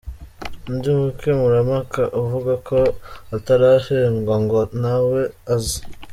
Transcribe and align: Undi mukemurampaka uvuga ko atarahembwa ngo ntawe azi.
Undi 0.69 0.89
mukemurampaka 0.99 2.01
uvuga 2.21 2.53
ko 2.67 2.79
atarahembwa 3.35 4.35
ngo 4.43 4.59
ntawe 4.79 5.21
azi. 5.53 5.79